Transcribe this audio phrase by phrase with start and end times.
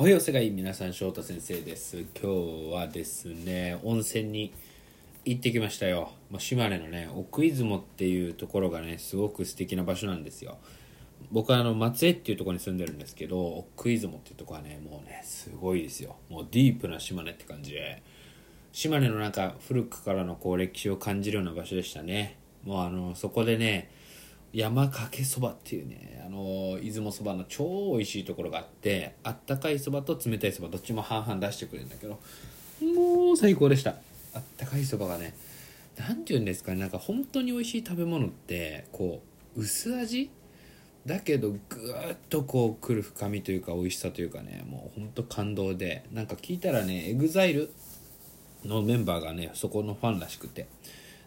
[0.00, 2.06] おはようせがいい皆さん翔太先生です。
[2.18, 4.50] 今日はですね温泉に
[5.26, 10.56] 行ってきましたよ、ま、島根のね奥出雲っていうところがねすごく素敵な場所なんですよ。
[11.30, 16.16] 僕はあの松江っていうとこに住んでるんですけど奥出雲っていうとこはねもうねすごいですよ。
[16.30, 18.02] もうディープな島根って感じで。
[18.72, 22.38] 島根のなんか古くからのこう歴史を感じるような場所でしたね。
[22.64, 23.90] もうあのそこでね
[24.52, 32.18] 山かけそばっていうねあの出雲そばの超美味しいところがあってあったかいそばと冷たいそばどっちも半々出してくれるんだけど
[32.82, 33.96] もう最高でした。
[34.34, 35.34] あったかいそばがね
[35.98, 39.22] 何て言うんですかねなんか本当に美味しい食べ物ってこ
[39.56, 40.30] う薄味？
[41.06, 47.70] だけどぐーっとこうくる深みというか美味しさというかねもうほんと感動でなんか聞いたらね EXILE
[48.64, 50.66] のメンバーがねそこのファンらしくて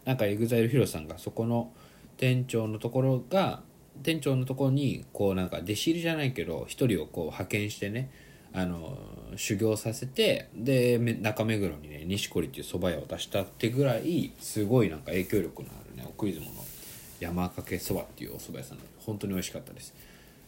[0.04, 1.72] なんか EXILE ヒロさんがそこの
[2.16, 3.62] 店長のところが
[4.02, 8.10] 店長のところにこうなんか弟子入りじゃないけど一人をこう派遣してね
[8.52, 8.96] あの
[9.36, 16.52] 修行させてで中目黒にね錦織っていう蕎麦屋を出したってぐらいすごいなんか影響力のあるね奥出雲の
[17.20, 19.94] 山かけそばっていうお蕎麦屋さんで本当に美味しかったです。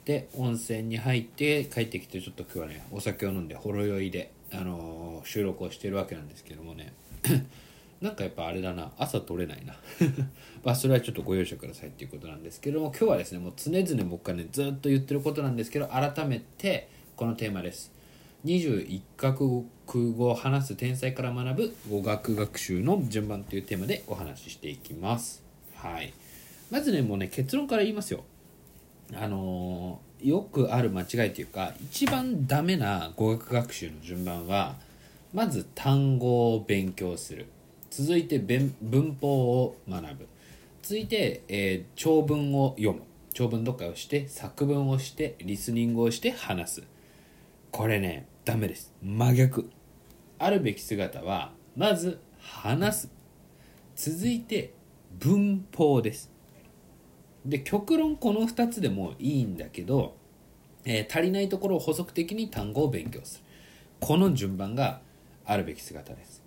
[0.05, 6.93] で温泉に入って帰ってきてちょっと今日はねお酒を飲んでほろ酔いで、あの、収録をしてるわけなんですけどもね。
[8.01, 8.93] なんかやっぱあれだな。
[8.99, 9.75] 朝取れないな。
[10.63, 17.93] まあそれはちょっとご容赦くださいっていうことなんですけども今日はですねもう常々僕がねずっと言ってることなんですけど改めてこのテーマです。
[18.45, 25.43] 21カ国語を話す天才から学ぶ語学学習の順番というテーマでお話ししていきます。
[25.75, 26.13] はい。
[26.71, 28.25] まずねもうね結論から言いますよ。
[29.15, 34.75] あのー、よくある間違いというか一番ダメな語学学習の順番は
[35.33, 37.47] まず単語を勉強する。
[37.99, 40.29] 続いて文法を学ぶ。
[40.83, 43.05] 続いて、えー、長文を読む。
[43.33, 46.83] 長文読解をして作文をしてリスニングをして話す。
[47.71, 48.93] これねダメです。
[49.03, 49.71] 真逆。
[50.39, 53.11] あるべき姿はまず話す。
[53.95, 54.75] 続いて
[55.19, 56.31] 文法です。
[57.47, 60.17] で極論この2つでもいいんだけど、
[60.85, 63.45] えー、足りないところを補足的に単語を勉強する。
[64.01, 65.01] この順番が
[65.47, 66.46] あるべき姿です。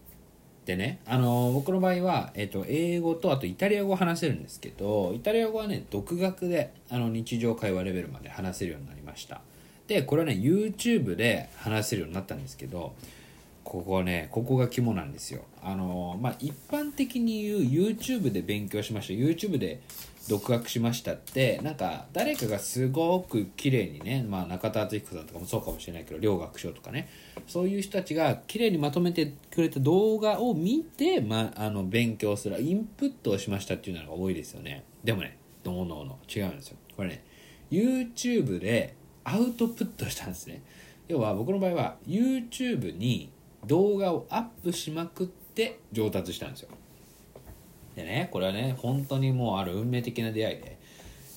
[0.70, 9.42] でね、あの僕の場合は、えーと、英語とあとイタリア語を話せるんですけどイタリア語はね独学であの日常会話レベルまで話せるようになりました。
[9.88, 12.94] でこれはね YouTube で話せるようになったんですけど
[13.64, 15.42] ここねここが肝なんですよ。
[15.62, 19.14] あのまあ一般的に言う YouTube で勉強しました。
[19.14, 19.82] YouTube で
[20.28, 27.10] 独学しましたってなんか誰かがすごく綺麗にね、まあ、中田敦彦さんとかもそうかもしれないけど両学長とかね
[27.48, 34.84] そういう人たちが綺麗にまとめてくれた動画を見て、まあ、あの勉強するインプットをしましたっていうのが多いですよね。
[35.04, 36.78] でもねどうのの違うんですよ。
[36.96, 37.24] これね
[37.72, 40.62] YouTube でアウトプットしたんですね。
[41.08, 43.32] 要は僕の場合は YouTube に
[43.66, 46.70] 動画をアップしまくって上達したんですよ。
[47.96, 50.80] でねこれはね本当にもうある運命的な出会いで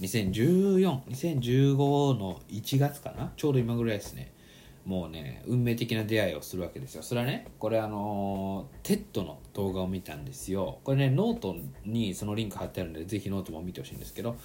[0.01, 4.33] 20142015の1月かなちょうど今ぐらいですね。
[4.85, 7.03] もうね運命的な出会いをするわけですよ。
[7.03, 10.79] それはねこれあの TED の動画を見たんですよ。
[10.83, 14.37] これねノートにそのリンク貼ってあるんでぜひノートも見てほしいんですけど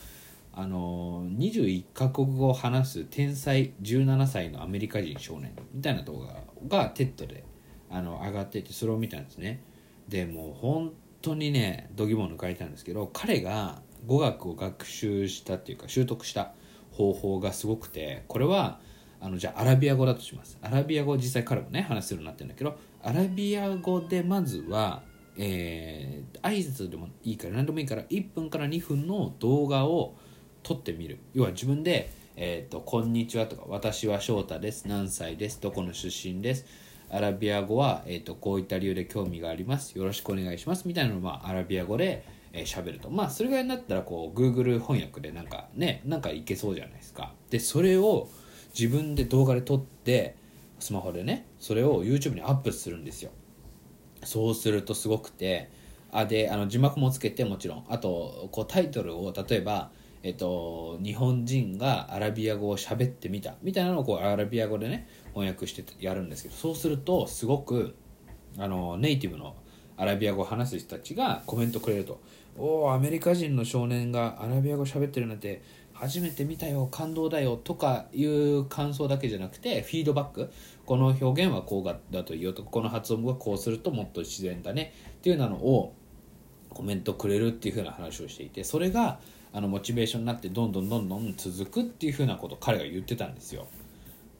[0.53, 6.35] あの21カ国語を話す天才17歳のアメリカ人少年みたいな動画
[6.67, 7.43] が TED で
[7.89, 9.61] あの上がっていてそれを見たんですね。
[10.07, 16.53] でもう本当にね度肝を抜かれたんですけど彼が語学を学習したっていうか習得した
[16.91, 18.79] 方法がすごくてこれは
[19.19, 20.57] あのじゃあアラビア語だとします。
[20.61, 25.03] アラビア語実際彼もね話せるようになってるんだけどアラビア語でまずは
[25.37, 30.15] えー、挨拶でもいいから何でもいいから1分から2分の動画を
[30.63, 31.19] 撮ってみる。
[31.33, 34.87] 要は自分で「えーと、こんにちは」とか「私は翔太です。
[34.87, 35.61] 何歳です。
[35.61, 36.65] どこの出身です」
[37.09, 39.97] アラビア語は、えーと、こういった理由で興味があります。
[39.97, 43.09] よろしくお願いしますみたいなのを、まあ、アラビア語で喋、えー、ると。
[43.09, 47.33] まあそれぐらいになったらこう Google 翻訳でなんかねなんかいけそうじゃないですか。
[47.49, 48.29] でそれを
[48.77, 50.35] 自分で動画で撮って
[50.79, 53.31] スマホでねそれを YouTube にアップするんですよ。
[54.23, 55.69] そうするとすごくて
[56.11, 57.85] あであの字幕もつけてもちろん。
[57.89, 59.91] あとこうタイトルを例えば
[60.23, 63.55] えっと、日本人がアラビア語を喋ってみた。
[63.61, 66.55] みたいなのをこうアラビア語でね翻訳してやるんですけど。
[66.55, 67.95] そうするとすごく
[68.57, 69.55] あのネイティブの
[69.95, 72.19] アラビア語を話す人たちがコメントくれると
[72.57, 75.61] 「おおアメリカ人の少年がアラビア語喋ってるなんて
[75.93, 80.51] 初めて見たよ感動だよ」とかいう感想だけじゃなくてフィードバック。
[80.85, 85.93] この表現はこうだといいよとかこの発音はこうするともっと自然だねっていうなのを
[86.69, 89.19] コメントくれるっていうふうな話をしていてそれが
[89.53, 93.67] あのモチベーションになってどんどんどんどん続くっていうふうなことを彼が言ってたんですよ。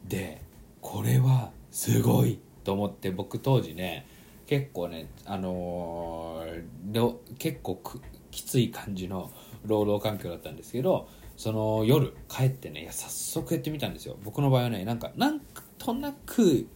[0.06, 0.42] で
[0.80, 4.06] これはすごいと思って僕当時ね
[4.46, 7.82] 結構ねあのー、結構
[8.30, 9.30] きつい感じの
[9.66, 14.16] 労働環境だったんですけどその夜帰ってね早速やってみたんですよ。
[14.24, 15.40] 僕の場合はねなんかなん
[15.78, 16.66] となく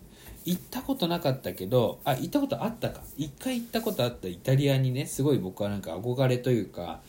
[0.45, 3.01] 行ったことなかったけどあ行ったことあったか。
[3.17, 7.01] 一回行ったことあったイタリアにねすごい僕はなんか憧れというか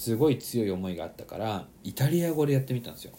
[0.00, 3.12] すごい強い思いがあったからイタリア語でやってみたんですよ。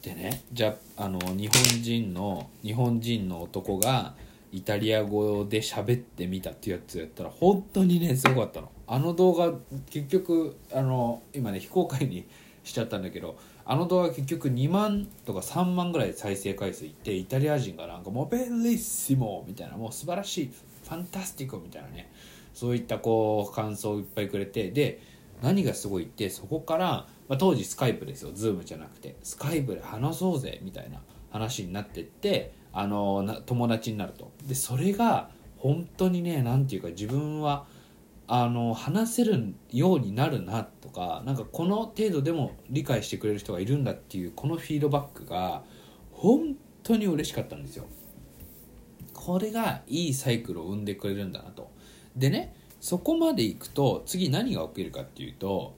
[0.00, 4.14] でねじゃあの日本人の日本人の男が
[4.50, 8.72] イタリア語で喋ってみたっていうやつやったら本当にねすごかったの。
[8.86, 9.52] あの動画
[9.90, 12.26] 結局あの今ね非公開に
[12.64, 20.50] しちゃったんだけどあの動画結局2万とか3万ぐらい再生回数いってイタリア人がなんかもう bellissimo みたいなもう素晴らしい
[20.84, 22.10] fantastico みたいなね
[22.54, 31.00] そういったこう感想をいっぱいくれてで何がすごいってそこから、まあ、当時スカイプですよズームじゃなくてスカイプで話そうぜみたいな
[31.30, 37.66] 話になってってあのな友達になるとでそれが本当にね何て言うか自分は
[38.26, 45.62] あの話せるようになるなとかなんかこの程度でも理解してくれる人がいるんだっていうこのフィードバックが
[46.12, 47.86] 本当に嬉しかったんですよ。
[49.14, 51.70] これがいいサイクルを生んでくれるんだなと。
[52.16, 55.74] でねそこまでいくと次何が起きるかっていうと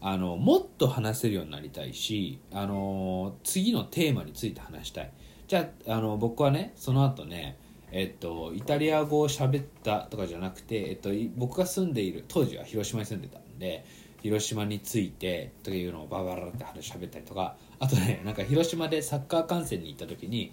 [0.00, 5.10] あのもっと話せるようになりたいしあの次のテーマについて話したい。
[5.46, 7.58] じゃああの僕はねその後ね
[7.96, 13.84] えっと、イタリア語を喋ったとかじゃなくて、えっと、僕が住んでいる当時は広島に住んでたんで
[14.20, 20.50] 広島についてというのをババラって話喋ったりとかあとねなんか広島でサッカー観戦に行った時に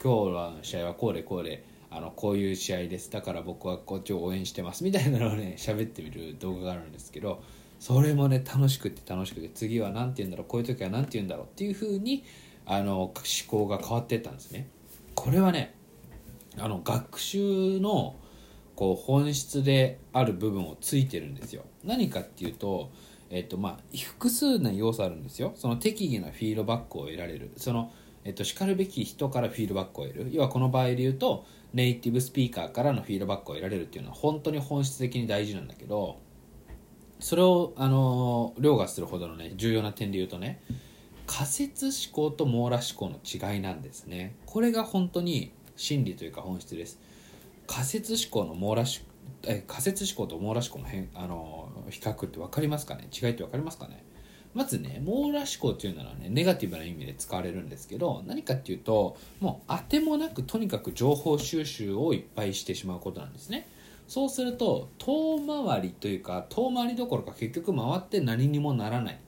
[0.00, 1.64] 今日の試合はこうでこうで
[1.96, 3.08] あのこういう試合です。
[3.12, 4.82] だから僕はこっちを応援してます。
[4.82, 7.40] みたいなのをね 喋ってみる動画があるんですけど
[7.78, 12.24] それもね楽しくて楽しくて次は何て言うんだろうこういう時は何て言うんだろうっていう風に
[12.66, 13.14] あの思
[13.46, 14.68] 考が変わってったんですね。
[15.14, 15.74] これはね
[16.58, 18.16] あの学習の
[18.74, 21.62] こう本質である部分をついてるんですよ。
[21.84, 22.90] 何かっていうと
[23.30, 25.52] えっとまあ複数の要素あるんですよ。
[25.54, 27.52] その適宜なフィードバックを得られる。
[27.56, 27.92] その
[28.24, 30.28] えっと、しかるべき人からフィードバックを得る。
[30.32, 36.18] 要はこの場合で言うとネイティブスピーカーからのフィードバックを得られるっていうのは本当に本質的に大事なんだけど
[37.20, 40.62] それをあの凌駕するほどのね重要な点で言うとね
[41.26, 44.36] 仮説思考と網羅思考の違いなんですね。
[44.46, 47.00] これが本当に真理というか本質です。
[47.66, 48.90] 仮説思考の網羅思
[49.46, 53.08] え仮説思考と網羅思考の変あの比較って分かりますかね？
[53.10, 54.04] 違いって分かりますかね？
[54.54, 63.68] まずね網羅思考っていうのはねネガティブな意味で使われるんですけど何かっていうともう当てもなくとにかく情報収集をいっぱいしてしまうことなんですね。
[64.06, 69.18] そうすると遠回りというか遠回りどころか結局回って何にもならない。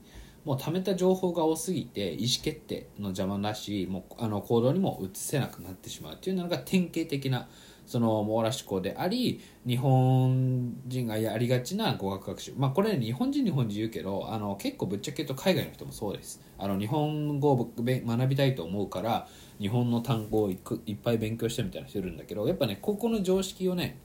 [0.44, 7.48] もう貯めた情報が多すぎて意思決定の邪魔だしもうあの行動にも移せなくなってしまうっていうのが典型的な
[7.86, 12.54] その網羅思考であり日本人がやりがちな語学学習。
[12.56, 16.42] まあこれ、日本人日本人言うけどあの結構ぶっちゃけ言うと海外の人もそうです。
[16.58, 19.28] あの日本語を学びたいと思うから
[19.60, 23.98] 日本の単語をいっぱい勉強してみたいな人いるんだけどやっぱねここの常識をね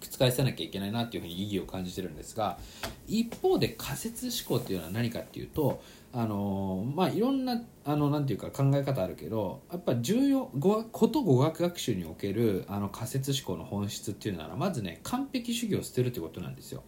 [0.00, 2.58] 覆さなきゃいけないなっていうふうに意義を感じてるんですが
[3.06, 5.82] 一方で仮説思考っていうのは何かっていうと
[6.12, 16.82] あのまあいろんなあのなんていうか考え方あるけどやっぱ重要こと語学学習におけるあの仮説思考の本質っていうのはまずね完璧主義を捨てるってことなんですよ。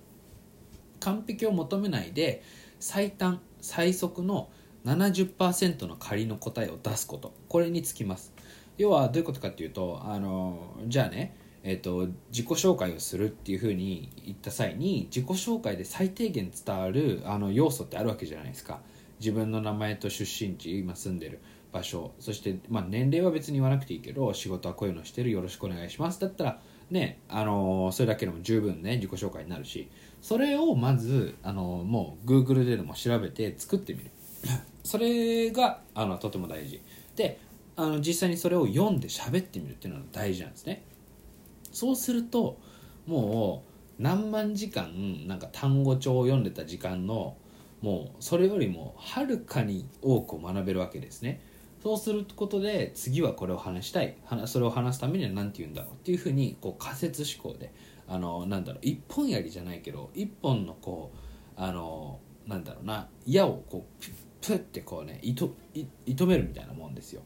[1.01, 2.43] 完璧を求めないで
[2.79, 4.51] 最短最速の
[4.85, 8.33] 70%の仮の答えを出すことこれにつきます
[8.79, 18.81] 要はどういうことかっていうとあのじゃあねえーと、自己紹介をするっていうふうに言った際に自己紹介で最低限伝わるあの要素ってあるわけじゃないですか。
[19.21, 21.41] 自分の名前と出身地今住んでる
[21.73, 22.13] 場所。
[22.19, 29.89] そして、まあ、年齢は別に言わなくていいけど仕事はこういうのしてるよろしくお願いしますだったらねあのー、それだけでも十分ね自己紹介になるし。
[30.21, 34.11] それをまず、あのー、もう Google ででも調べて作ってみる。
[34.85, 36.83] それがあのとても大事。
[37.17, 37.39] で
[37.75, 40.85] あの実際にそれを読んで喋ってみるっていうのが大事なんですね。
[41.73, 42.59] そうすると
[43.07, 43.65] も
[43.99, 47.37] う何万時間なんか単語帳を読んでた時間の
[47.81, 51.41] もうそれよりもはるかに多く学べるわけですね。
[51.83, 54.17] そうすることで次はこれを話したい。
[54.47, 57.73] それを話すためには何て言うんだろうっていうふうにこう仮説思考で
[58.07, 61.11] あのなんだろう一本槍じゃないけど一本のこ
[61.57, 64.05] うあのなんだろうな矢をこう
[64.41, 65.87] プッてこうねいとい
[66.27, 67.23] めるみたいなもんですよ。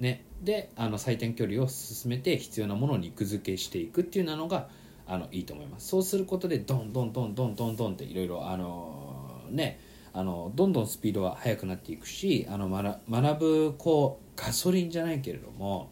[0.00, 4.68] ね、であの採点距離を進めて必要なものを肉付けしていくっていうのが
[5.06, 5.88] あのいいと思います。
[5.88, 9.78] そうすることでどんどんどんどんどんどんっていろいろあのね
[10.12, 15.90] あのどんどんスピードは速くなっていくしあの学ぶこうガソリンじゃないけれども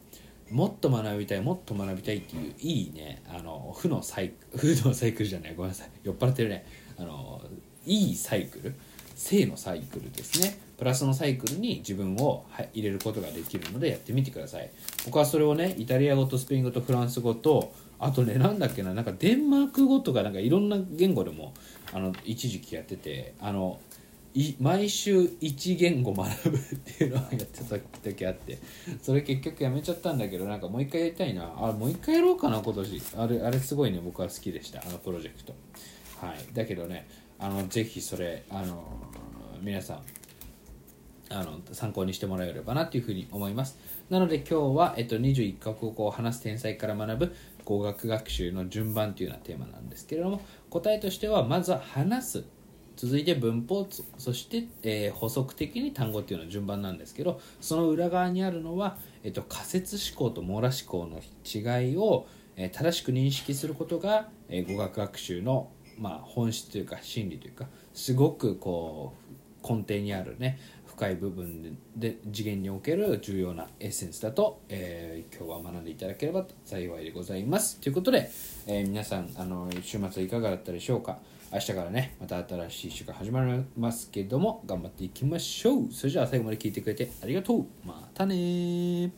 [0.51, 5.55] もっと学びたいもっと学びたいっていういいねあの負のサイ 負のサイクルじゃない。
[5.55, 5.91] ごめんなさい。
[6.03, 6.65] 酔っ払ってるね。
[6.97, 7.43] あの
[7.85, 8.75] いいサイクル。
[9.19, 10.59] 正のサイクルですね。
[10.79, 14.71] プラスのサイクルに自分を入れることができるのでやってみてください。
[15.05, 21.53] 僕はそれをねイタリア語とスペイン語とフランス語とあとねなんだっけななんかデンマーク語とかなんかいろんな言語でも
[21.93, 23.81] あの一時期やっててあの
[24.61, 28.61] 毎週1言語学ぶっていうのをやってた時あって
[29.03, 31.53] それ結局やめちゃったんだけどなんかもう一回やりたいな。
[31.57, 33.03] あもう一回やろうかな今年。
[33.17, 34.81] あれあれすごいね僕は好きでした。
[34.81, 35.55] あのプロジェクト。
[36.25, 36.55] はい。
[36.55, 38.85] だけどねあのぜひそれあの
[39.63, 40.03] 皆さん
[41.31, 43.79] あの参考にしてもらえればなというふうに思います。
[44.09, 50.41] なので今日は、えっと、21カ国語を話す天才から学ぶ語学学習の順番というようなテーマなんですけれども
[50.71, 52.45] 答えとしてはまずは話す。
[52.97, 62.27] 続いて文法そして、えー、補足的に単語っていうのは順番なんですけどその裏側にあるのは、えっと、仮説思考と網羅思考の違いを、
[62.57, 69.15] えー、正しく認識することが、えー、語学学習の、まあ、本質というか心理というかすごくこ
[69.63, 77.81] う根底にあるね深い部分で次元における重要なエッセンスだと、えー、今日は学んでいただければ幸いでございます。
[77.81, 78.31] ということで、
[78.67, 81.19] えー、皆さんあの週末いかがだったでしょうか？
[81.53, 85.93] 明日からねまた新しい週が始まりますけども頑張っていきましょう。
[85.93, 87.67] それじゃあ最後まで聞いてくれてありがとう。
[87.87, 89.13] またね